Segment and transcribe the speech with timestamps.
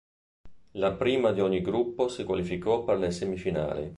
[0.81, 3.87] La prima di ogni gruppo si qualificò per le semifinali.